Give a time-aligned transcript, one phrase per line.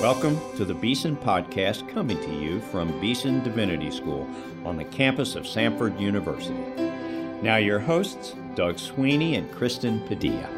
[0.00, 4.30] Welcome to the Beeson Podcast coming to you from Beeson Divinity School
[4.64, 6.54] on the campus of Samford University.
[7.42, 10.48] Now, your hosts, Doug Sweeney and Kristen Padilla.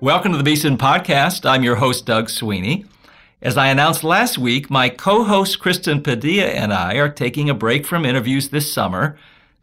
[0.00, 1.44] Welcome to the Beeson Podcast.
[1.44, 2.86] I'm your host, Doug Sweeney.
[3.42, 7.54] As I announced last week, my co host Kristen Padilla and I are taking a
[7.54, 9.18] break from interviews this summer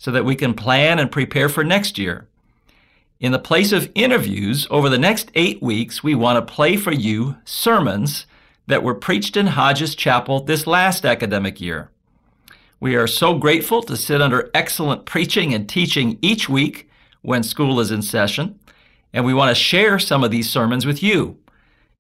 [0.05, 2.27] so that we can plan and prepare for next year.
[3.19, 6.93] In the place of interviews, over the next eight weeks, we want to play for
[6.93, 8.27] you sermons
[8.67, 11.89] that were preached in Hodges Chapel this last academic year.
[12.79, 16.87] We are so grateful to sit under excellent preaching and teaching each week
[17.23, 18.59] when school is in session,
[19.11, 21.39] and we want to share some of these sermons with you.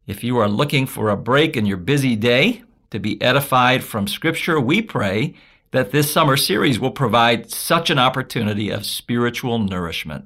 [0.05, 2.61] If you are looking for a break in your busy day
[2.91, 5.33] to be edified from Scripture, we pray
[5.75, 10.23] that this summer series will provide such an opportunity of spiritual nourishment.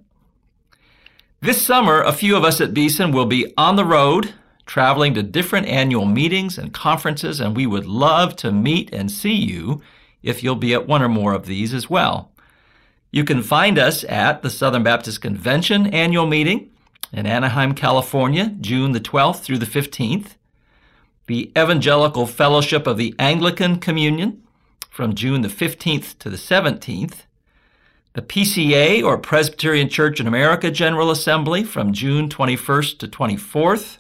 [1.42, 4.36] This summer, a few of us at Beeson will be on the road,
[4.68, 9.34] traveling to different annual meetings and conferences, and we would love to meet and see
[9.34, 9.82] you
[10.22, 12.32] if you'll be at one or more of these as well.
[13.10, 16.70] You can find us at the Southern Baptist Convention annual meeting
[17.12, 20.36] in Anaheim, California, June the 12th through the 15th,
[21.26, 24.44] the Evangelical Fellowship of the Anglican Communion
[25.00, 27.20] from June the 15th to the 17th,
[28.16, 34.00] the PCA or Presbyterian Church in America General Assembly from June 21st to 24th,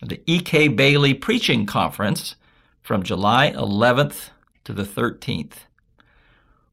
[0.00, 0.68] the E.K.
[0.68, 2.36] Bailey Preaching Conference
[2.80, 4.30] from July 11th
[4.64, 5.66] to the 13th.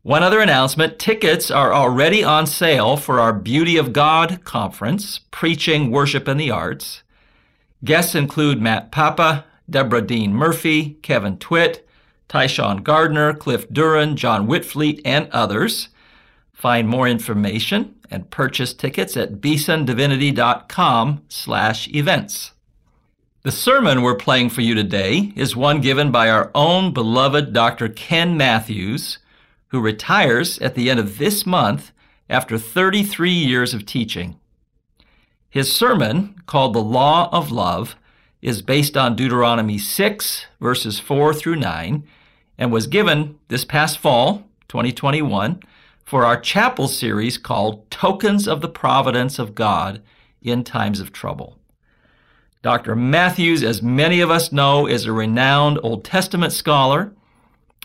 [0.02, 5.92] One other announcement tickets are already on sale for our Beauty of God conference, Preaching,
[5.92, 7.04] Worship, and the Arts.
[7.84, 11.86] Guests include Matt Papa, Deborah Dean Murphy, Kevin Twit,
[12.32, 15.90] Tyshawn Gardner, Cliff Duren, John Witvliet, and others.
[16.54, 22.54] Find more information and purchase tickets at beesondivinity.com slash events.
[23.44, 27.90] The sermon we're playing for you today is one given by our own beloved Dr.
[27.90, 29.18] Ken Mathews,
[29.70, 31.92] who retires at the end of this month
[32.30, 34.40] after 33 years of teaching.
[35.50, 37.98] His sermon, called The Law of Love,
[38.42, 42.08] is based on Deuteronomy 6, verses 4 through 9,
[42.62, 45.60] and was given this past fall, 2021,
[46.06, 50.00] for our chapel series called Tokens of the Providence of God
[50.44, 51.58] in Times of Trouble.
[52.62, 52.96] Dr.
[52.96, 57.12] Mathews, as many of us know, is a renowned Old Testament scholar.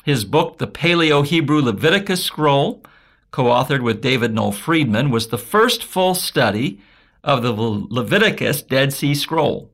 [0.04, 2.82] His book, The Paleo Hebrew Leviticus Scroll,
[3.30, 6.82] co authored with David Noel Freedman, was the first full study
[7.24, 9.70] of the Leviticus Dead Sea Scroll.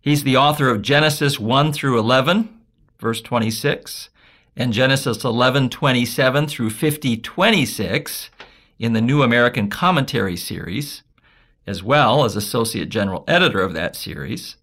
[0.00, 2.57] He's the author of Genesis 1 through 11,
[2.98, 4.10] verse 26,
[4.56, 8.30] and Genesis 11:27 through 50:26
[8.78, 11.02] in the New American Commentary series,
[11.66, 14.56] as well as associate general editor of that series.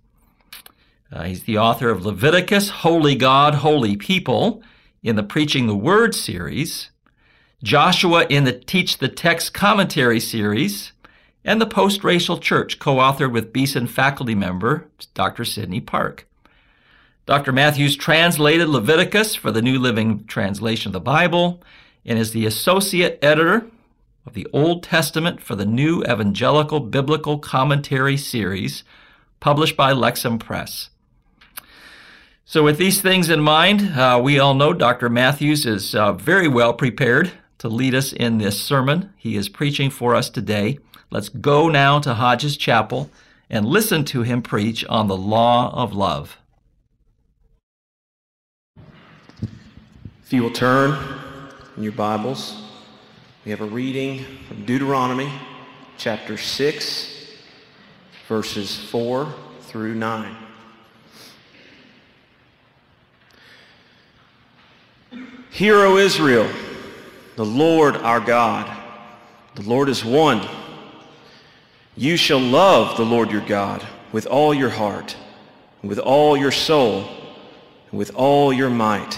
[1.12, 4.62] Uh, he's the author of Leviticus, Holy God, Holy People
[5.02, 6.90] in the Preaching the Word series,
[7.64, 10.92] Joshua in the Teach the Text Commentary series,
[11.46, 15.46] and the Post Racial Church, co authored with Beeson faculty member Dr.
[15.46, 16.28] Sydney Park.
[17.26, 17.52] Dr.
[17.52, 21.60] Mathews translated Leviticus for the New Living Translation of the Bible
[22.06, 23.66] and is the associate editor
[24.28, 28.84] of the Old Testament for the New Evangelical Biblical Commentary series
[29.40, 30.92] published by Lexham Press.
[32.46, 35.10] So, with these things in mind, uh, we all know Dr.
[35.10, 39.90] Mathews is uh, very well prepared to lead us in this sermon he is preaching
[39.90, 40.78] for us today.
[41.10, 43.10] Let's go now to Hodges Chapel
[43.50, 46.38] and listen to him preach on the law of love.
[50.25, 50.98] If you will turn
[51.78, 52.62] in your Bibles,
[53.46, 55.32] we have a reading from Deuteronomy
[55.98, 57.32] chapter 6,
[58.28, 60.36] verses 4 through 9.
[65.52, 66.50] Hear, O Israel,
[67.38, 68.70] the Lord our God,
[69.56, 70.46] the Lord is one.
[71.96, 75.16] You shall love the Lord your God with all your heart,
[75.82, 77.08] with all your soul,
[77.90, 79.18] and with all your might.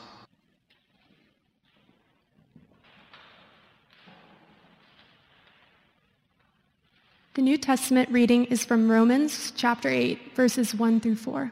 [7.33, 11.49] The New Testament reading is from Romans chapter 8, verses 1 through 4.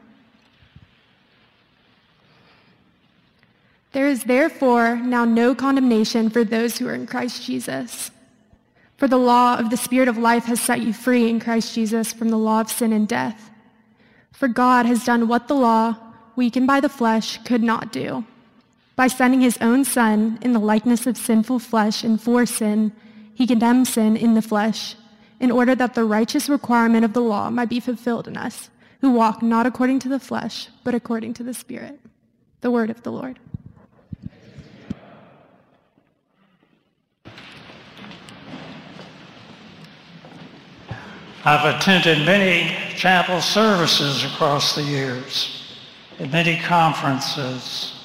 [3.93, 8.11] There is therefore now no condemnation for those who are in Christ Jesus.
[8.97, 12.11] For the law of the Spirit of life has set you free in Christ Jesus
[12.11, 13.49] from the law of sin and death.
[14.33, 15.95] For God has done what the law,
[16.35, 18.25] weakened by the flesh, could not do.
[18.97, 22.91] By sending his own Son in the likeness of sinful flesh and for sin,
[23.33, 24.97] he condemned sin in the flesh,
[25.39, 28.69] in order that the righteous requirement of the law might be fulfilled in us,
[29.01, 31.99] who walk not according to the flesh, but according to the Spirit.
[32.61, 33.39] The word of the Lord.
[41.45, 45.73] I've attended many chapel services across the years,
[46.19, 47.95] at many conferences.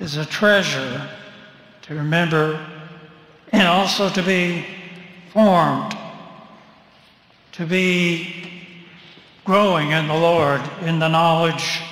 [0.00, 1.06] It's a treasure
[1.82, 2.58] to remember
[3.52, 4.64] and also to be
[5.32, 5.96] formed,
[7.54, 8.50] to be
[9.44, 11.82] growing in the Lord, in the knowledge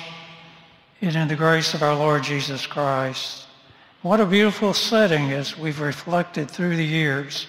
[0.99, 3.47] and in the grace of our Lord Jesus Christ.
[4.01, 7.47] What a beautiful setting as we've reflected through the years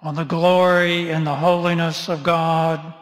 [0.00, 2.94] on the glory and the holiness of God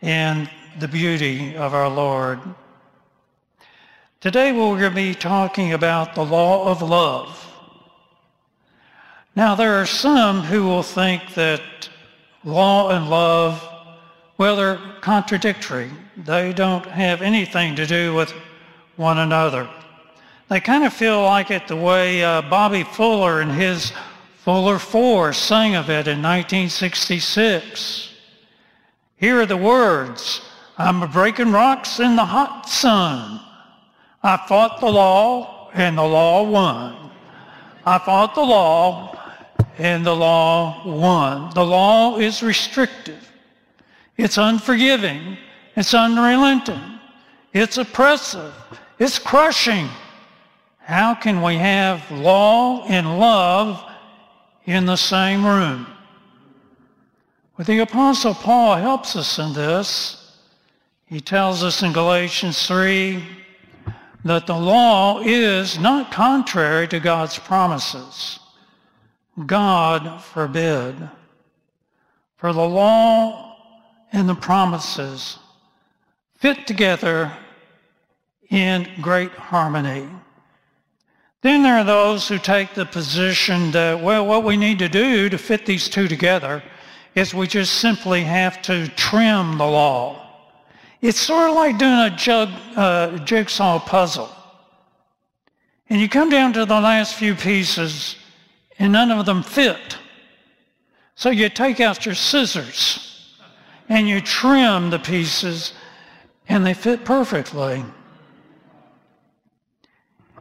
[0.00, 0.48] and
[0.80, 2.40] the beauty of our Lord.
[4.22, 7.46] Today we're going to be talking about the law of love.
[9.36, 11.60] Now there are some who will think that
[12.44, 13.66] law and love,
[14.36, 15.90] well, they're contradictory.
[16.16, 18.32] They don't have anything to do with
[18.96, 19.68] one another.
[20.48, 23.92] They kind of feel like it the way uh, Bobby Fuller in his
[24.38, 28.14] Fuller 4 sang of it in 1966.
[29.16, 30.40] Here are the words.
[30.78, 33.40] I'm breaking rocks in the hot sun.
[34.22, 37.10] I fought the law and the law won.
[37.84, 39.17] I fought the law
[39.78, 41.50] and the law won.
[41.54, 43.32] The law is restrictive.
[44.16, 45.38] It's unforgiving.
[45.76, 46.98] It's unrelenting.
[47.52, 48.54] It's oppressive.
[48.98, 49.88] It's crushing.
[50.78, 53.84] How can we have law and love
[54.68, 55.86] in the same room.
[57.56, 60.36] But the Apostle Paul helps us in this.
[61.06, 63.24] He tells us in Galatians 3
[64.26, 68.38] that the law is not contrary to God's promises.
[69.46, 70.96] God forbid.
[72.36, 73.56] For the law
[74.12, 75.38] and the promises
[76.36, 77.32] fit together
[78.50, 80.08] in great harmony.
[81.42, 85.28] Then there are those who take the position that, well, what we need to do
[85.28, 86.62] to fit these two together
[87.14, 90.24] is we just simply have to trim the law.
[91.00, 94.30] It's sort of like doing a jug, uh, jigsaw puzzle.
[95.90, 98.16] And you come down to the last few pieces
[98.78, 99.98] and none of them fit.
[101.14, 103.34] So you take out your scissors
[103.88, 105.72] and you trim the pieces
[106.48, 107.84] and they fit perfectly.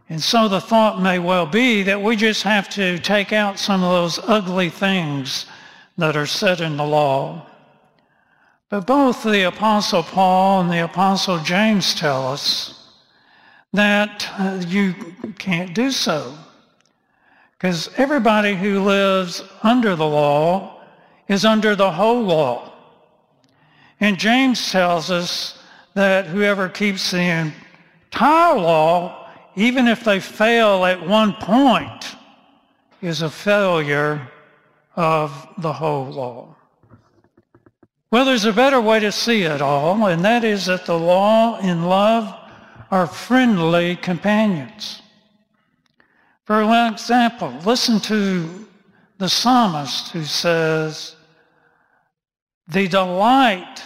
[0.09, 3.83] And so the thought may well be that we just have to take out some
[3.83, 5.45] of those ugly things
[5.97, 7.45] that are said in the law.
[8.69, 12.93] But both the Apostle Paul and the Apostle James tell us
[13.73, 14.93] that uh, you
[15.37, 16.37] can't do so.
[17.57, 20.83] Because everybody who lives under the law
[21.27, 22.73] is under the whole law.
[23.99, 25.59] And James tells us
[25.95, 27.53] that whoever keeps the
[28.11, 32.15] entire law even if they fail at one point,
[33.01, 34.29] is a failure
[34.95, 36.55] of the whole law.
[38.11, 41.57] Well, there's a better way to see it all, and that is that the law
[41.57, 42.33] and love
[42.91, 45.01] are friendly companions.
[46.47, 48.67] For example, listen to
[49.17, 51.15] the psalmist who says,
[52.69, 53.83] the delight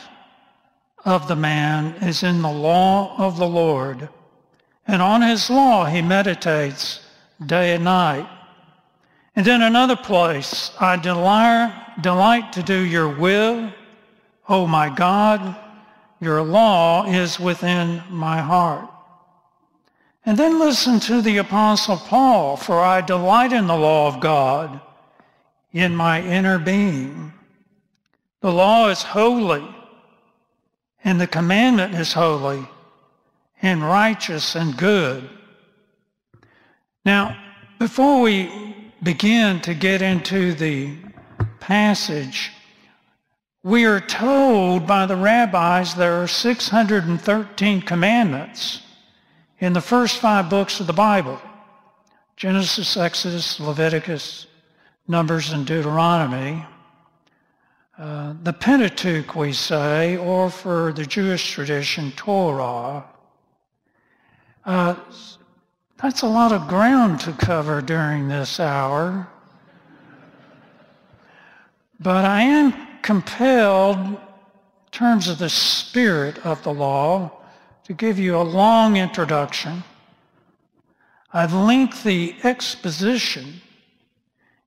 [1.04, 4.08] of the man is in the law of the Lord
[4.86, 7.00] and on his law he meditates
[7.44, 8.30] day and night.
[9.36, 13.74] And in another place, I delight, delight to do your will.
[14.50, 15.56] O my God,
[16.20, 18.88] your law is within my heart.
[20.26, 24.80] And then listen to the Apostle Paul, for I delight in the law of God
[25.72, 27.34] in my inner being.
[28.42, 29.68] The law is holy,
[31.04, 32.68] and the commandment is holy
[33.64, 35.28] and righteous and good.
[37.04, 37.38] Now,
[37.80, 40.98] before we begin to get into the
[41.60, 42.52] passage,
[43.64, 48.82] we are told by the rabbis there are 613 commandments
[49.62, 51.40] in the first five books of the Bible
[52.36, 54.48] Genesis, Exodus, Leviticus,
[55.08, 56.66] Numbers, and Deuteronomy.
[58.02, 63.06] uh, the Pentateuch, we say, or for the Jewish tradition, Torah.
[64.66, 64.96] Uh,
[66.02, 69.28] that's a lot of ground to cover during this hour.
[72.00, 74.18] But I am compelled, in
[74.92, 77.41] terms of the spirit of the law,
[77.92, 79.84] to give you a long introduction,
[81.34, 83.60] a lengthy exposition,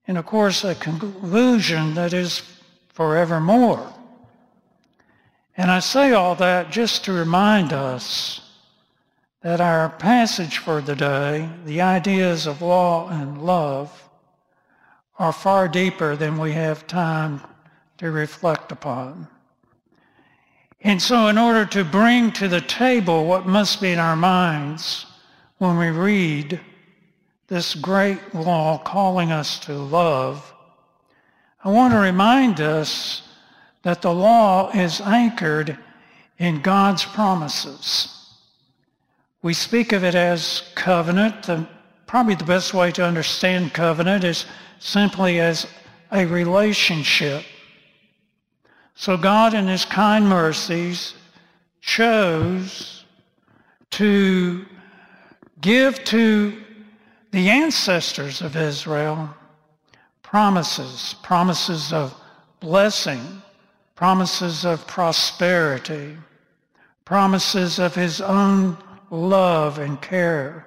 [0.07, 2.43] and of course a conclusion that is
[2.89, 3.91] forevermore.
[5.57, 8.41] And I say all that just to remind us
[9.41, 14.07] that our passage for the day, the ideas of law and love,
[15.17, 17.41] are far deeper than we have time
[17.97, 19.27] to reflect upon.
[20.85, 25.07] And so in order to bring to the table what must be in our minds
[25.57, 26.59] when we read
[27.47, 30.53] this great law calling us to love,
[31.63, 33.23] I want to remind us
[33.81, 35.75] that the law is anchored
[36.37, 38.35] in God's promises.
[39.41, 41.49] We speak of it as covenant.
[41.49, 41.67] And
[42.05, 44.45] probably the best way to understand covenant is
[44.77, 45.65] simply as
[46.11, 47.43] a relationship
[48.95, 51.13] so God in his kind mercies
[51.81, 53.03] chose
[53.91, 54.65] to
[55.61, 56.61] give to
[57.31, 59.29] the ancestors of Israel
[60.23, 62.15] promises, promises of
[62.61, 63.41] blessing,
[63.95, 66.17] promises of prosperity,
[67.03, 68.77] promises of his own
[69.11, 70.65] love and care.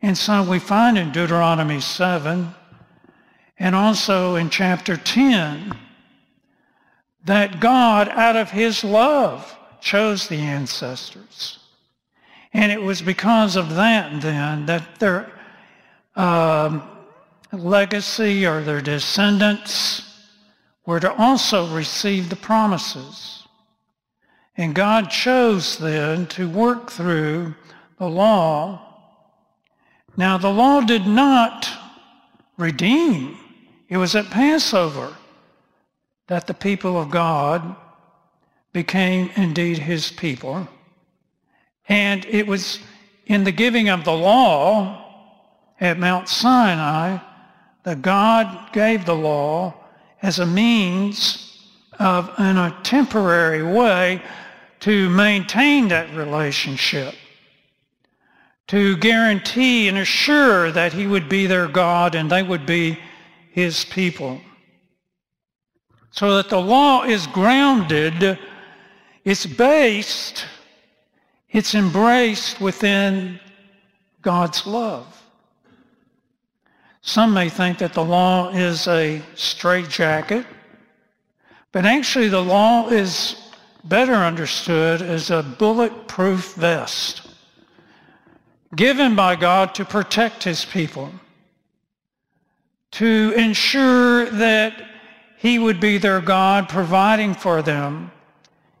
[0.00, 2.54] And so we find in Deuteronomy 7
[3.58, 5.76] and also in chapter 10
[7.24, 11.58] that God, out of his love, chose the ancestors.
[12.52, 15.32] And it was because of that then that their
[16.16, 16.82] um,
[17.52, 20.02] legacy or their descendants
[20.84, 23.46] were to also receive the promises.
[24.56, 27.54] And God chose then to work through
[27.98, 28.88] the law.
[30.16, 31.68] Now the law did not
[32.58, 33.38] redeem.
[33.88, 35.16] It was at Passover
[36.32, 37.76] that the people of God
[38.72, 40.66] became indeed his people.
[41.90, 42.78] And it was
[43.26, 45.12] in the giving of the law
[45.78, 47.18] at Mount Sinai
[47.82, 49.74] that God gave the law
[50.22, 54.22] as a means of, in a temporary way,
[54.80, 57.14] to maintain that relationship,
[58.68, 62.98] to guarantee and assure that he would be their God and they would be
[63.50, 64.40] his people
[66.12, 68.38] so that the law is grounded,
[69.24, 70.44] it's based,
[71.50, 73.40] it's embraced within
[74.20, 75.22] God's love.
[77.00, 80.46] Some may think that the law is a straitjacket,
[81.72, 83.50] but actually the law is
[83.84, 87.28] better understood as a bulletproof vest
[88.74, 91.12] given by God to protect his people,
[92.92, 94.91] to ensure that
[95.42, 98.12] he would be their God, providing for them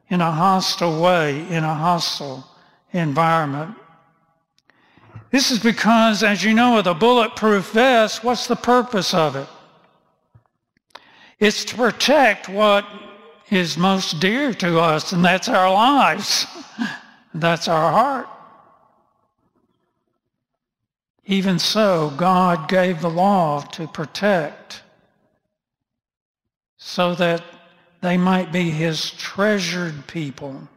[0.08, 2.46] in a hostile way, in a hostile
[2.92, 3.74] environment.
[5.32, 9.48] This is because, as you know, with a bulletproof vest, what's the purpose of it?
[11.40, 12.86] It's to protect what
[13.50, 16.46] is most dear to us, and that's our lives.
[17.34, 18.28] That's our heart.
[21.24, 24.82] Even so, God gave the law to protect
[26.84, 27.42] so that
[28.00, 30.68] they might be his treasured people,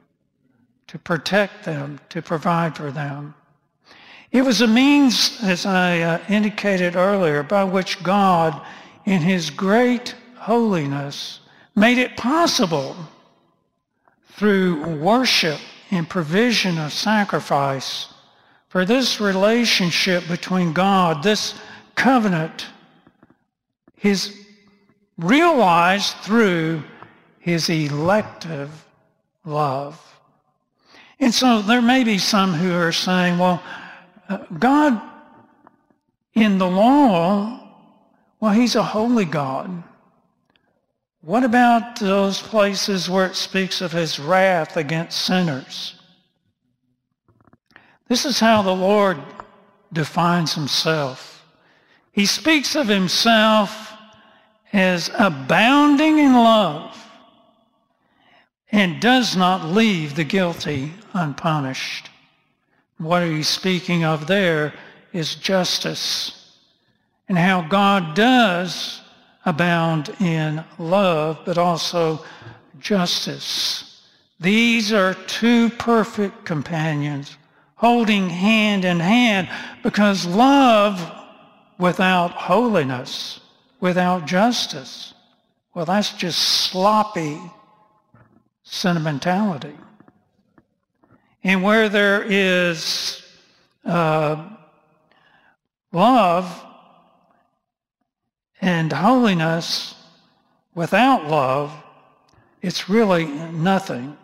[0.86, 3.34] to protect them, to provide for them.
[4.32, 8.62] It was a means, as I uh, indicated earlier, by which God,
[9.06, 11.40] in his great holiness,
[11.76, 12.96] made it possible
[14.34, 15.60] through worship
[15.90, 18.14] and provision of sacrifice
[18.70, 21.56] for this relationship between God, this
[21.96, 22.68] covenant,
[23.98, 24.45] his
[25.18, 26.84] realized through
[27.40, 28.86] his elective
[29.46, 30.02] love.
[31.20, 33.64] And so there may be some who are saying, well,
[34.28, 35.02] uh, God
[36.34, 37.62] in the law,
[38.40, 39.84] well, he's a holy God.
[41.22, 45.96] What about those places where it speaks of his wrath against sinners?
[48.08, 49.18] This is how the Lord
[49.92, 51.44] defines himself.
[52.12, 53.95] He speaks of himself
[54.76, 57.02] is abounding in love
[58.72, 62.10] and does not leave the guilty unpunished.
[62.98, 64.74] What he's speaking of there
[65.14, 66.58] is justice
[67.30, 69.02] and how God does
[69.46, 72.26] abound in love, but also
[72.80, 74.02] justice.
[74.40, 77.38] These are two perfect companions
[77.76, 79.50] holding hand in hand
[79.84, 81.12] because love
[81.78, 83.40] without holiness,
[83.80, 85.14] without justice,
[85.74, 87.40] well, that's just sloppy
[88.64, 89.76] sentimentality.
[91.44, 93.22] And where there is
[93.84, 94.50] uh,
[95.92, 96.66] love
[98.62, 99.96] and holiness
[100.74, 101.72] without love,
[102.62, 104.18] it's really nothing,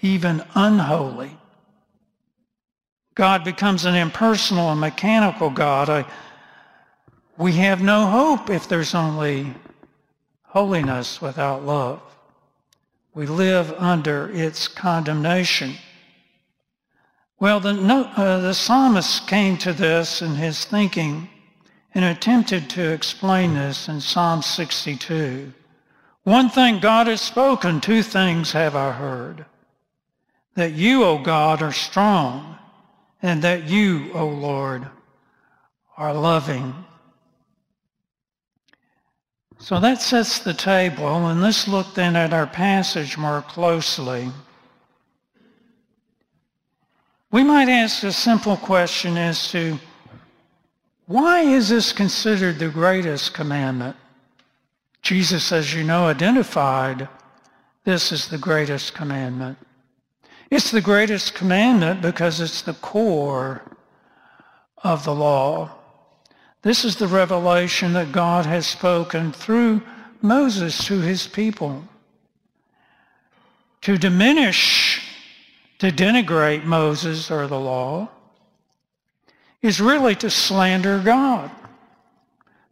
[0.00, 1.36] even unholy.
[3.14, 5.88] God becomes an impersonal and mechanical God.
[5.90, 6.04] I,
[7.38, 9.54] we have no hope if there's only
[10.42, 12.00] holiness without love.
[13.14, 15.74] We live under its condemnation.
[17.38, 21.28] Well, the, uh, the psalmist came to this in his thinking
[21.94, 25.52] and attempted to explain this in Psalm 62.
[26.24, 29.46] One thing God has spoken, two things have I heard.
[30.54, 32.58] That you, O God, are strong,
[33.22, 34.86] and that you, O Lord,
[35.96, 36.74] are loving.
[39.58, 44.30] So that sets the table, and let's look then at our passage more closely.
[47.30, 49.78] We might ask a simple question as to
[51.06, 53.96] why is this considered the greatest commandment?
[55.02, 57.08] Jesus, as you know, identified
[57.84, 59.56] this as the greatest commandment.
[60.50, 63.62] It's the greatest commandment because it's the core
[64.82, 65.70] of the law.
[66.66, 69.82] This is the revelation that God has spoken through
[70.20, 71.84] Moses to his people.
[73.82, 75.00] To diminish
[75.78, 78.08] to denigrate Moses or the law
[79.62, 81.52] is really to slander God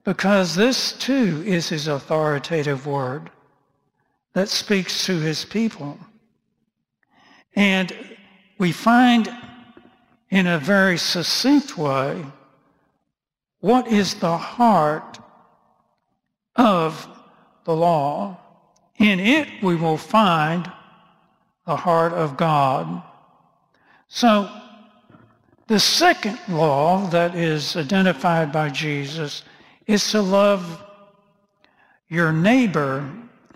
[0.03, 3.31] because this too is his authoritative word
[4.33, 5.97] that speaks to his people.
[7.55, 7.97] And
[8.59, 9.33] we find
[10.31, 12.25] in a very succinct way
[13.65, 15.19] what is the heart
[16.55, 17.09] of
[17.65, 18.39] the law.
[18.99, 20.71] In it we will find
[21.67, 23.03] the heart of God.
[24.07, 24.51] So
[25.67, 29.45] the second law that is identified by Jesus
[29.87, 30.85] is to love
[32.11, 33.11] your neighbor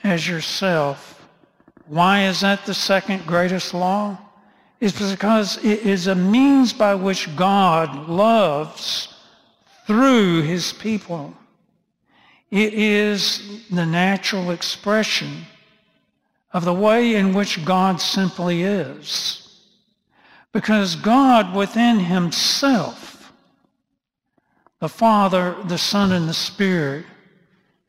[0.05, 1.29] as yourself.
[1.85, 4.17] Why is that the second greatest law?
[4.81, 9.17] It's because it is a means by which God loves
[9.89, 11.35] through his people.
[12.51, 15.47] It is the natural expression
[16.53, 19.63] of the way in which God simply is.
[20.53, 23.33] Because God within himself,
[24.79, 27.07] the Father, the Son, and the Spirit,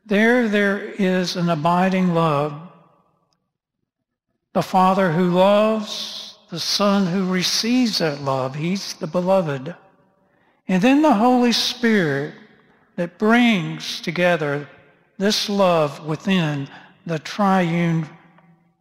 [0.06, 2.54] there there is an abiding love.
[4.54, 8.56] The Father who loves, the Son who receives that love.
[8.56, 9.76] He's the beloved.
[10.70, 12.36] And then the Holy Spirit
[12.96, 14.70] that brings together
[15.18, 16.70] this love within
[17.08, 18.08] the triune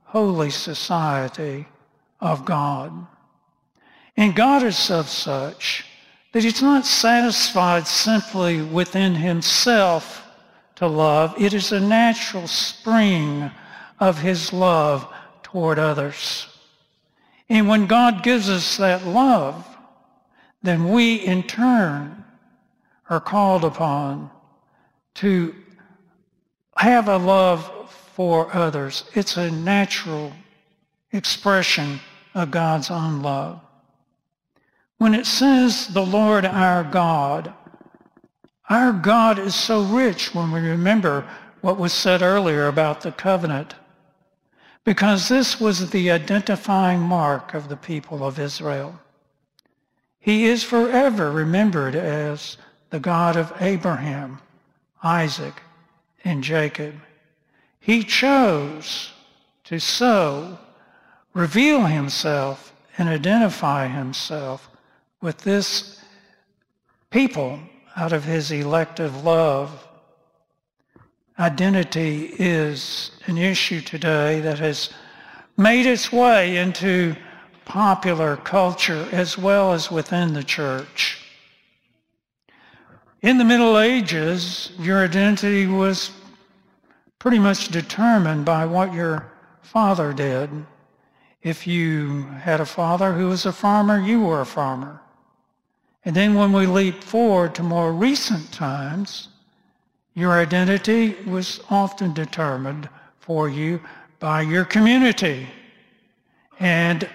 [0.05, 1.67] holy society
[2.21, 3.07] of God.
[4.19, 5.87] And God is of such
[6.33, 10.27] that he's not satisfied simply within himself
[10.77, 11.35] to love.
[11.41, 13.51] It is a natural spring
[13.99, 15.11] of his love
[15.43, 16.49] toward others.
[17.49, 19.65] And when God gives us that love,
[20.69, 22.25] then we in turn
[23.09, 24.31] are called upon
[25.15, 25.55] to
[26.77, 29.05] have a love for others.
[29.15, 30.33] It's a natural
[31.13, 32.01] expression
[32.35, 33.61] of God's own love.
[34.99, 37.53] When it says the Lord our God,
[38.69, 41.27] our God is so rich when we remember
[41.63, 43.75] what was said earlier about the covenant,
[44.85, 49.01] because this was the identifying mark of the people of Israel.
[50.21, 52.57] He is forever remembered as
[52.91, 54.41] the God of Abraham,
[55.03, 55.63] Isaac,
[56.25, 56.95] and Jacob.
[57.81, 59.13] He chose
[59.65, 60.59] to so
[61.35, 64.69] reveal himself and identify himself
[65.21, 66.01] with this
[67.11, 67.61] people
[67.97, 69.87] out of his elective love.
[71.39, 74.91] Identity is an issue today that has
[75.57, 77.15] made its way into
[77.69, 81.19] popular culture as well as within the church.
[83.23, 86.11] In the Middle Ages, your identity was
[87.19, 90.49] pretty much determined by what your father did.
[91.43, 95.01] If you had a father who was a farmer, you were a farmer.
[96.05, 99.29] And then when we leap forward to more recent times,
[100.19, 102.89] Your identity was often determined
[103.21, 103.81] for you
[104.19, 105.47] by your community
[106.59, 107.09] and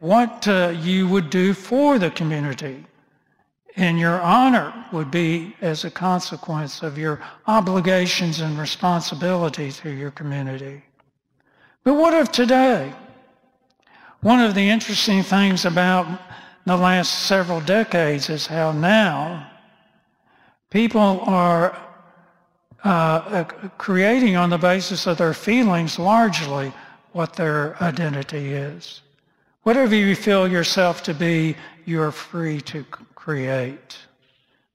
[0.00, 2.84] what uh, you would do for the community.
[3.76, 10.12] And your honor would be as a consequence of your obligations and responsibilities to your
[10.12, 10.82] community.
[11.82, 12.92] But what of today?
[14.20, 16.06] One of the interesting things about
[16.64, 19.50] the last several decades is how now
[20.70, 21.78] people are
[22.84, 23.44] uh, uh,
[23.76, 26.72] creating on the basis of their feelings largely
[27.12, 29.00] what their identity is.
[29.64, 33.98] Whatever you feel yourself to be, you're free to create.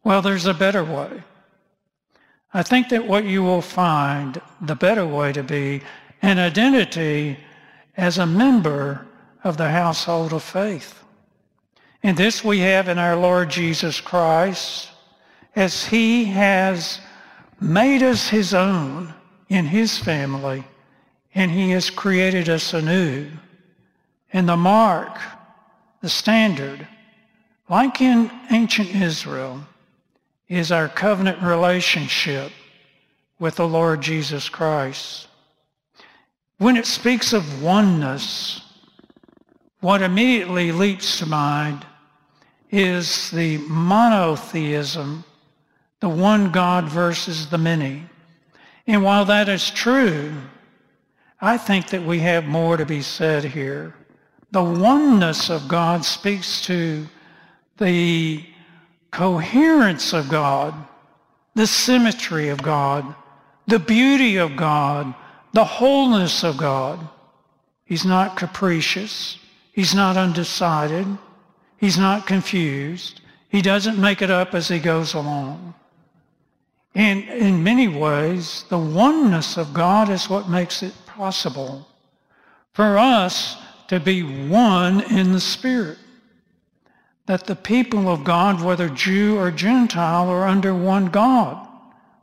[0.03, 1.23] Well, there's a better way.
[2.53, 5.81] I think that what you will find, the better way to be,
[6.23, 7.37] an identity
[7.95, 9.05] as a member
[9.43, 11.03] of the household of faith.
[12.01, 14.89] And this we have in our Lord Jesus Christ
[15.55, 16.99] as he has
[17.59, 19.13] made us his own
[19.49, 20.63] in his family
[21.35, 23.27] and he has created us anew.
[24.31, 25.17] And the mark,
[26.01, 26.87] the standard,
[27.69, 29.61] like in ancient Israel,
[30.47, 32.51] is our covenant relationship
[33.39, 35.27] with the Lord Jesus Christ.
[36.57, 38.61] When it speaks of oneness,
[39.79, 41.85] what immediately leaps to mind
[42.69, 45.23] is the monotheism,
[46.01, 48.03] the one God versus the many.
[48.85, 50.33] And while that is true,
[51.39, 53.95] I think that we have more to be said here.
[54.51, 57.07] The oneness of God speaks to
[57.77, 58.43] the
[59.11, 60.73] coherence of God,
[61.55, 63.15] the symmetry of God,
[63.67, 65.13] the beauty of God,
[65.53, 66.99] the wholeness of God.
[67.85, 69.37] He's not capricious.
[69.71, 71.07] He's not undecided.
[71.77, 73.21] He's not confused.
[73.49, 75.73] He doesn't make it up as he goes along.
[76.95, 81.87] And in many ways, the oneness of God is what makes it possible
[82.73, 83.57] for us
[83.89, 85.97] to be one in the Spirit.
[87.25, 91.67] That the people of God, whether Jew or Gentile, are under one God.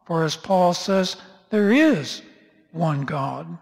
[0.07, 1.16] For as Paul says,
[1.50, 2.22] there is
[2.70, 3.59] one God.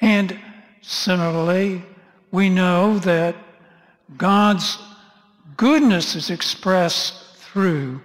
[0.00, 0.38] And
[0.80, 1.82] similarly,
[2.32, 3.36] we know that
[4.16, 4.78] God's
[5.56, 8.00] goodness is expressed through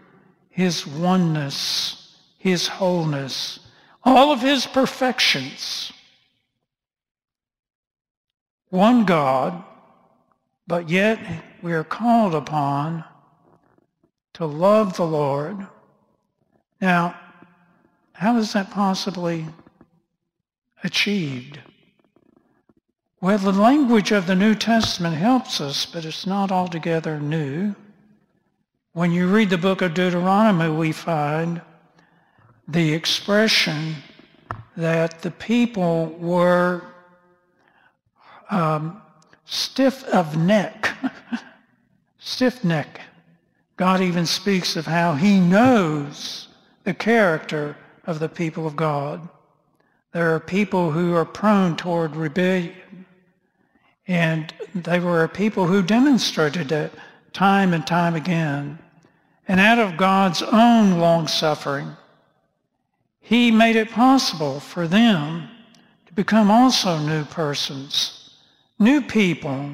[0.49, 3.59] his oneness, his wholeness,
[4.03, 5.93] all of his perfections.
[8.75, 9.63] One God,
[10.67, 11.17] but yet
[11.61, 13.05] we are called upon
[14.33, 15.65] to love the Lord.
[16.81, 17.17] Now,
[18.11, 19.45] how is that possibly
[20.83, 21.59] achieved?
[23.21, 27.75] Well, the language of the New Testament helps us, but it's not altogether new.
[28.91, 31.61] When you read the book of Deuteronomy, we find
[32.67, 33.95] the expression
[34.75, 36.81] that the people were
[38.49, 39.01] um,
[39.45, 40.89] stiff of neck,
[42.17, 43.01] stiff neck.
[43.77, 46.47] God even speaks of how he knows
[46.83, 49.27] the character of the people of God.
[50.13, 53.05] There are people who are prone toward rebellion.
[54.07, 56.93] And they were people who demonstrated it
[57.33, 58.79] time and time again.
[59.47, 61.95] And out of God's own long suffering,
[63.19, 65.49] he made it possible for them
[66.05, 68.24] to become also new persons,
[68.79, 69.69] new people.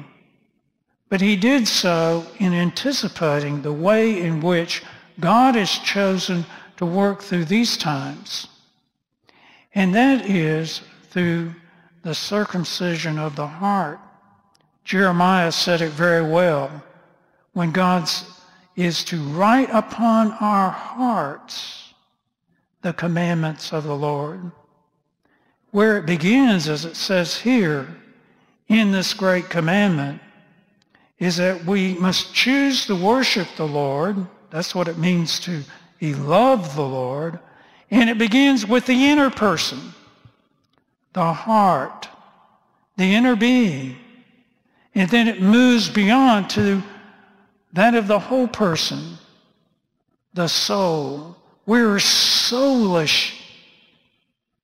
[1.08, 4.82] But he did so in anticipating the way in which
[5.20, 6.46] God has chosen
[6.78, 8.48] to work through these times.
[9.74, 11.54] And that is through
[12.02, 14.00] the circumcision of the heart.
[14.84, 16.82] Jeremiah said it very well.
[17.52, 18.08] When God
[18.74, 21.94] is to write upon our hearts
[22.82, 24.50] the commandments of the Lord.
[25.70, 27.86] Where it begins, as it says here,
[28.74, 30.20] in this great commandment,
[31.18, 34.26] is that we must choose to worship the Lord.
[34.50, 35.62] That's what it means to
[36.00, 37.38] love the Lord.
[37.90, 39.94] And it begins with the inner person,
[41.12, 42.08] the heart,
[42.96, 43.96] the inner being.
[44.94, 46.82] And then it moves beyond to
[47.72, 49.16] that of the whole person,
[50.34, 51.36] the soul.
[51.66, 53.38] We're soulish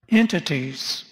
[0.09, 1.05] entities.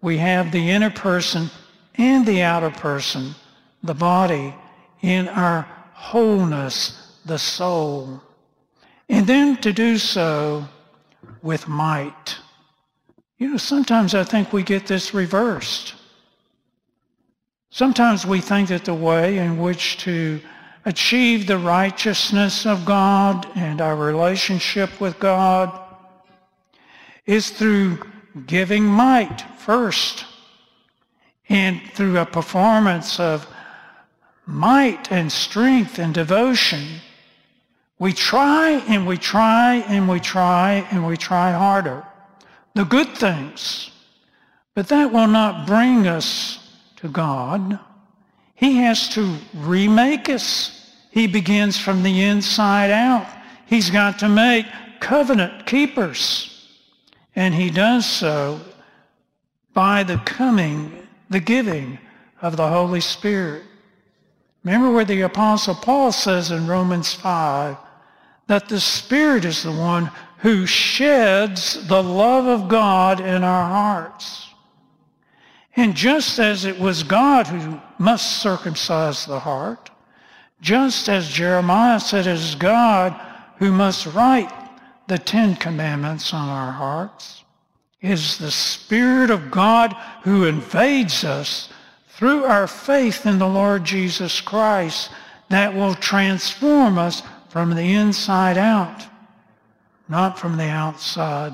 [0.00, 1.50] We have the inner person
[1.96, 3.34] and the outer person,
[3.82, 4.54] the body,
[5.02, 8.20] in our wholeness, the soul.
[9.08, 10.66] And then to do so
[11.42, 12.36] with might.
[13.38, 15.94] You know, sometimes I think we get this reversed.
[17.70, 20.40] Sometimes we think that the way in which to
[20.84, 25.78] achieve the righteousness of God and our relationship with God
[27.26, 27.98] is through
[28.46, 30.24] giving might first
[31.50, 33.46] and through a performance of
[34.46, 36.86] might and strength and devotion.
[37.98, 42.06] We try and we try and we try and we try harder.
[42.74, 43.90] The good things.
[44.74, 47.78] But that will not bring us to God.
[48.54, 50.94] He has to remake us.
[51.10, 53.26] He begins from the inside out.
[53.66, 54.66] He's got to make
[55.00, 56.46] covenant keepers.
[57.34, 58.60] And he does so
[59.74, 61.98] by the coming, the giving
[62.42, 63.62] of the Holy Spirit.
[64.64, 67.76] Remember where the Apostle Paul says in Romans 5
[68.48, 74.48] that the Spirit is the one who sheds the love of God in our hearts.
[75.76, 79.90] And just as it was God who must circumcise the heart,
[80.60, 83.18] just as Jeremiah said it is God
[83.58, 84.52] who must write
[85.06, 87.39] the Ten Commandments on our hearts,
[88.02, 91.68] is the Spirit of God who invades us
[92.08, 95.10] through our faith in the Lord Jesus Christ
[95.48, 99.06] that will transform us from the inside out,
[100.08, 101.52] not from the outside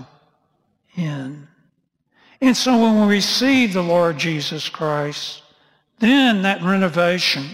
[0.96, 1.48] in.
[2.40, 5.42] And so when we receive the Lord Jesus Christ,
[5.98, 7.46] then that renovation,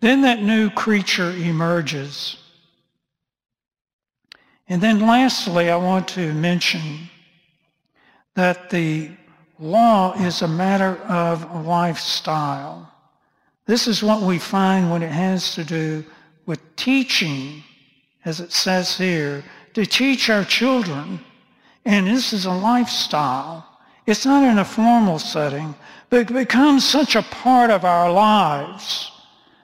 [0.00, 2.36] then that new creature emerges.
[4.68, 7.08] And then lastly, I want to mention
[8.38, 9.10] that the
[9.58, 12.88] law is a matter of lifestyle.
[13.66, 16.04] This is what we find when it has to do
[16.46, 17.64] with teaching,
[18.24, 19.42] as it says here,
[19.74, 21.18] to teach our children.
[21.84, 23.66] And this is a lifestyle.
[24.06, 25.74] It's not in a formal setting,
[26.08, 29.10] but it becomes such a part of our lives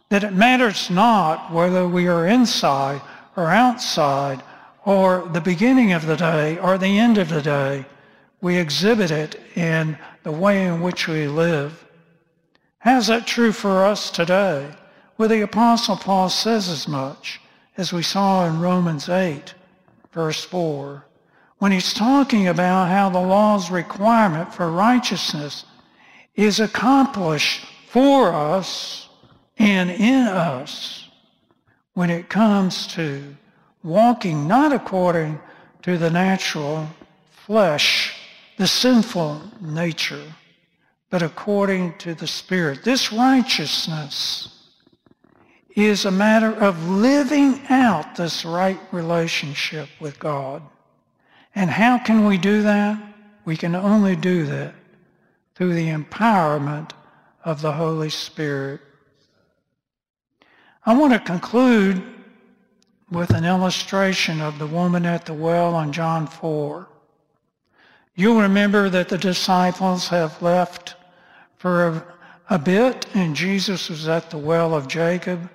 [0.09, 3.01] that it matters not whether we are inside
[3.37, 4.43] or outside
[4.85, 7.87] or the beginning of the day or the end of the day.
[8.45, 11.83] We exhibit it in the way in which we live.
[12.77, 14.69] How's that true for us today?
[15.17, 17.41] Well, the Apostle Paul says as much
[17.79, 19.55] as we saw in Romans 8,
[20.13, 21.07] verse 4
[21.57, 25.65] when he's talking about how the law's requirement for righteousness
[26.35, 29.09] is accomplished for us
[29.57, 31.09] and in us
[31.95, 33.35] when it comes to
[33.83, 35.41] walking not according
[35.81, 36.87] to the natural
[37.47, 38.14] flesh,
[38.57, 40.25] the sinful nature,
[41.11, 42.85] but according to the Spirit.
[42.85, 44.55] This righteousness
[45.75, 50.63] is a matter of living out this right relationship with God.
[51.55, 53.01] And how can we do that?
[53.45, 54.75] We can only do that
[55.55, 56.93] through the empowerment
[57.45, 58.81] of the Holy Spirit.
[60.87, 62.03] I want to conclude
[63.11, 66.89] with an illustration of the woman at the well on John 4.
[68.15, 70.95] You'll remember that the disciples have left
[71.57, 72.05] for a,
[72.51, 75.51] a bit and Jesus was at the well of Jacob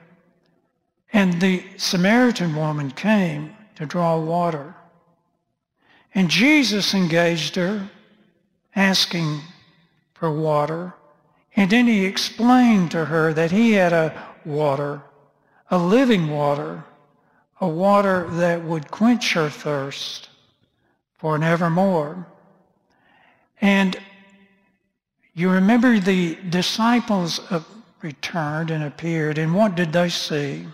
[1.11, 4.75] and the Samaritan woman came to draw water.
[6.13, 7.89] And Jesus engaged her,
[8.75, 9.41] asking
[10.13, 10.93] for water.
[11.55, 15.01] And then he explained to her that he had a water,
[15.71, 16.83] a living water,
[17.61, 20.29] a water that would quench her thirst
[21.13, 22.27] for an evermore.
[23.61, 23.97] And
[25.33, 27.39] you remember the disciples
[28.01, 30.65] returned and appeared, and what did they see?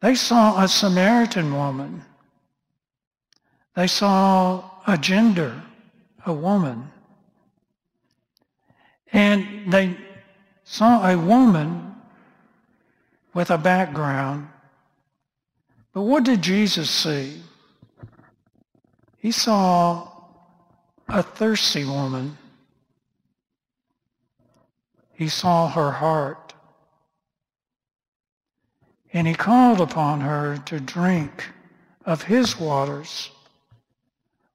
[0.00, 2.04] They saw a Samaritan woman
[3.74, 5.62] they saw a gender,
[6.26, 6.90] a woman.
[9.12, 9.96] And they
[10.64, 11.94] saw a woman
[13.34, 14.48] with a background.
[15.92, 17.40] But what did Jesus see?
[19.18, 20.11] He saw
[21.08, 22.36] a thirsty woman.
[25.12, 26.54] He saw her heart.
[29.12, 31.50] And he called upon her to drink
[32.04, 33.30] of his waters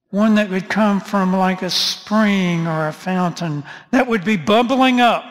[0.09, 5.01] one that would come from like a spring or a fountain that would be bubbling
[5.01, 5.25] up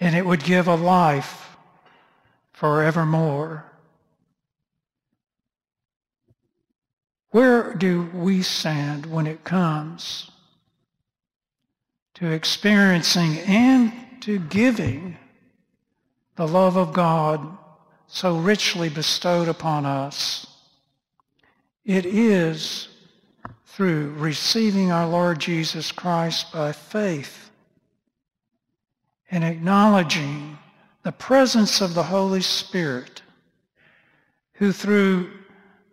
[0.00, 1.56] and it would give a life
[2.52, 3.64] forevermore.
[7.30, 10.30] Where do we stand when it comes
[12.14, 15.16] to experiencing and to giving
[16.36, 17.58] the love of God
[18.06, 20.46] so richly bestowed upon us?
[21.84, 22.88] It is
[23.66, 27.50] through receiving our Lord Jesus Christ by faith
[29.30, 30.58] and acknowledging
[31.02, 33.22] the presence of the Holy Spirit
[34.54, 35.30] who through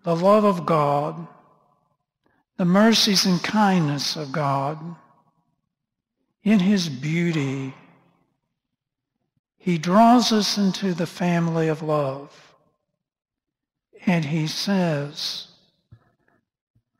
[0.06, 1.28] the love of God
[2.58, 4.96] the mercies and kindness of God,
[6.44, 7.74] in his beauty,
[9.58, 12.56] he draws us into the family of love.
[14.06, 15.48] And he says,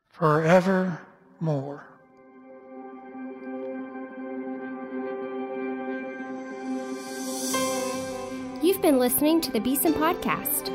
[0.10, 1.88] forevermore.
[8.62, 10.75] You've been listening to the Beeson Podcast.